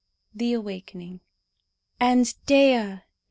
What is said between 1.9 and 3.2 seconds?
And Dea!